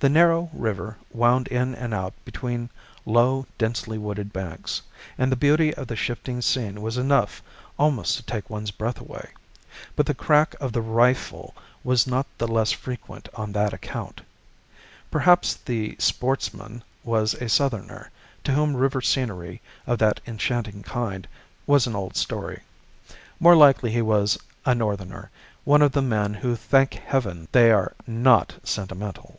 The 0.00 0.08
narrow 0.08 0.48
river 0.54 0.96
wound 1.12 1.46
in 1.48 1.74
and 1.74 1.92
out 1.92 2.14
between 2.24 2.70
low, 3.04 3.44
densely 3.58 3.98
wooded 3.98 4.32
banks, 4.32 4.80
and 5.18 5.30
the 5.30 5.36
beauty 5.36 5.74
of 5.74 5.88
the 5.88 5.94
shifting 5.94 6.40
scene 6.40 6.80
was 6.80 6.96
enough 6.96 7.42
almost 7.78 8.16
to 8.16 8.22
take 8.22 8.48
one's 8.48 8.70
breath 8.70 8.98
away; 8.98 9.32
but 9.96 10.06
the 10.06 10.14
crack 10.14 10.54
of 10.58 10.72
the 10.72 10.80
rifle 10.80 11.54
was 11.84 12.06
not 12.06 12.24
the 12.38 12.48
less 12.48 12.72
frequent 12.72 13.28
on 13.34 13.52
that 13.52 13.74
account. 13.74 14.22
Perhaps 15.10 15.52
the 15.66 15.96
sportsman 15.98 16.82
was 17.04 17.34
a 17.34 17.46
Southerner, 17.46 18.10
to 18.44 18.52
whom 18.52 18.74
river 18.78 19.02
scenery 19.02 19.60
of 19.86 19.98
that 19.98 20.18
enchanting 20.26 20.82
kind 20.82 21.28
was 21.66 21.86
an 21.86 21.94
old 21.94 22.16
story. 22.16 22.62
More 23.38 23.54
likely 23.54 23.90
he 23.90 24.00
was 24.00 24.38
a 24.64 24.74
Northerner, 24.74 25.28
one 25.64 25.82
of 25.82 25.92
the 25.92 26.00
men 26.00 26.32
who 26.32 26.56
thank 26.56 26.94
Heaven 26.94 27.48
they 27.52 27.70
are 27.70 27.92
"not 28.06 28.54
sentimental." 28.64 29.38